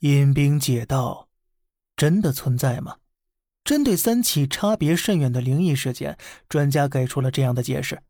[0.00, 1.26] 阴兵借道
[1.96, 2.98] 真的存在吗？
[3.64, 6.16] 针对三起差别甚远的灵异事件，
[6.48, 8.00] 专家给出了这样的解释：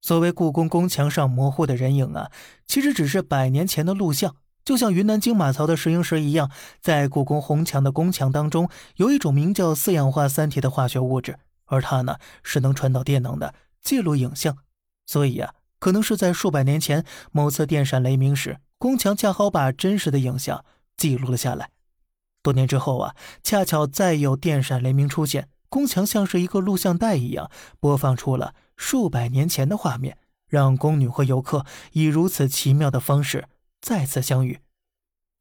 [0.00, 2.30] 所谓故宫宫墙上模糊的人影啊，
[2.66, 14.56] 其实只是百年前的录像，就像云南金马槽的石英石一样，在故宫红墙的宫墙当中，有一种名叫四氧化三铁的化学物质，而它呢是能传导电能的，记录影像。
[15.04, 20.64] 所以啊，可能是在数百年前某次电闪雷鸣时，宫墙恰好把真实的影像。
[20.96, 21.70] 记录了下来。
[22.42, 33.48] 多年之后啊，恰巧再有电闪雷鸣出现，宫墙像是一个录像带一样，播放出了数百年前的画面，让宫女和游客以如此奇妙的方式
[33.80, 34.60] 再次相遇。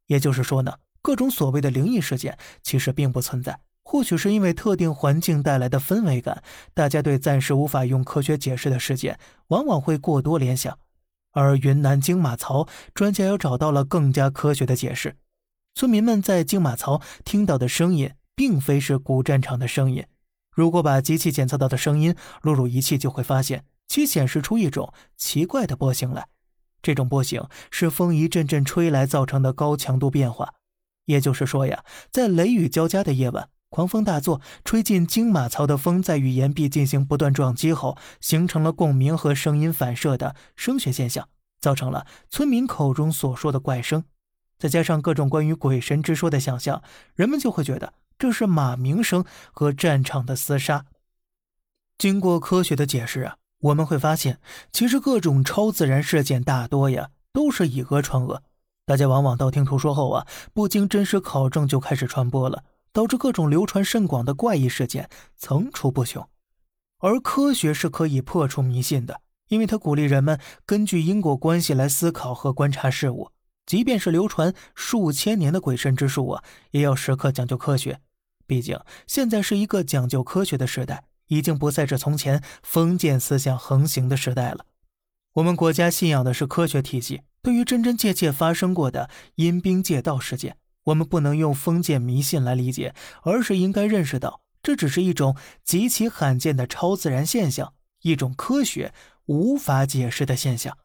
[0.07, 6.41] 也就是说呢，各种所谓的灵异事件其实并不存在，或许是因为特定环境带来的氛围感，
[6.73, 10.77] 大家对暂时无法用科学解释的事件，往往会过多联想。
[11.31, 15.17] 而云南金马槽专家又找到了更加科学的解释。
[15.75, 20.05] 村民们在金马槽听到的声音，并非是古战场的声音。
[20.51, 26.27] 如果把机器检测到的声音录入仪器，就会发现其显示出一种奇怪的波形来。
[26.83, 30.53] 这种波形是风一阵阵吹来造成的高强度变化。
[31.05, 41.27] 也就是说呀，在雷雨交加的夜晚，狂风大作，吹进金马槽的风在与岩壁进行不断撞击后，形成了共鸣和声音反射的声学现象，
[41.59, 44.03] 造成了村民口中所说的怪声。
[44.63, 46.81] 再加上各种关于鬼神之说的想象，
[47.15, 50.85] 人们就会觉得这是马鸣声和战场的厮杀。
[51.97, 54.39] 经过科学的解释啊，我们会发现，
[54.71, 58.41] 其实各种超自然事件大多呀都是以讹传讹，
[58.85, 66.25] 大家往往道听途说后啊，不经真实考证就开始传播了，导致各种流传甚广的怪异事件层出不穷。
[66.99, 69.19] 而科学是可以破除迷信的，
[69.49, 73.32] 因为它鼓励人们根据因果关系来思考和观察事物。
[73.73, 78.01] 即便是流传数千年的鬼神之术啊，也要时刻讲究科学。
[78.45, 84.67] 毕竟现在是一个讲究科学的时代，已经不再是从前封建思想横行的时代了。
[85.33, 97.73] 我们国家信仰的是科学体系，对于真真切切发生过的阴兵借道事件，我们不能用封建迷信来理解，而是应该认识到，这只是一种极其罕见的超自然现象，
[98.03, 98.93] 一种科学
[99.25, 100.77] 无法解释的现象。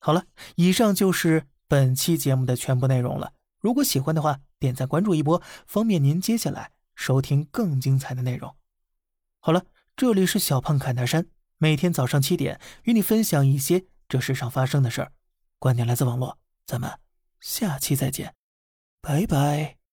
[0.00, 0.24] 好了，
[0.56, 1.44] 以上就是。
[1.68, 3.32] 本期节目的全部内容了。
[3.58, 8.54] 如果喜欢的话，点赞关注一波，方便您接下来收听更精彩的内容。
[9.40, 9.64] 好了，
[9.96, 11.26] 这里是小胖侃大山，
[11.58, 15.12] 每天早上七点与你分享一些这世上发生的事儿。
[15.58, 16.90] 观点来自网络，咱们
[17.40, 18.34] 下期再见，
[19.00, 19.85] 拜拜。